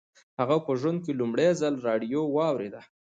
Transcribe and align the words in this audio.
هغه 0.39 0.57
په 0.65 0.71
ژوند 0.79 0.99
کې 1.05 1.17
لومړي 1.19 1.47
ځل 1.61 1.73
راډیو 1.87 2.21
واورېده 2.35 2.81